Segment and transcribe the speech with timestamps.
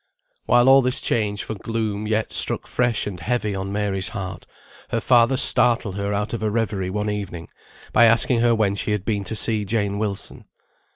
[0.47, 4.47] While all this change for gloom yet struck fresh and heavy on Mary's heart,
[4.89, 7.49] her father startled her out of a reverie one evening,
[7.93, 10.45] by asking her when she had been to see Jane Wilson.